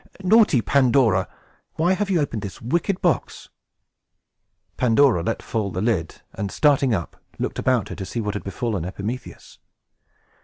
[0.23, 1.27] Naughty Pandora!
[1.75, 3.49] why have you opened this wicked box?"
[4.75, 8.43] Pandora let fall the lid, and, starting up, looked about her, to see what had
[8.43, 9.59] befallen Epimetheus.